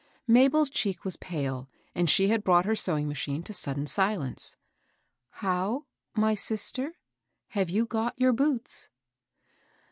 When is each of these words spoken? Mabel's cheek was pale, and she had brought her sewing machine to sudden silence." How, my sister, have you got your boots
Mabel's 0.25 0.71
cheek 0.71 1.05
was 1.05 1.15
pale, 1.15 1.69
and 1.93 2.09
she 2.09 2.29
had 2.29 2.43
brought 2.43 2.65
her 2.65 2.75
sewing 2.75 3.07
machine 3.07 3.43
to 3.43 3.53
sudden 3.53 3.85
silence." 3.85 4.55
How, 5.43 5.85
my 6.15 6.33
sister, 6.33 6.95
have 7.49 7.69
you 7.69 7.85
got 7.85 8.17
your 8.19 8.33
boots 8.33 8.89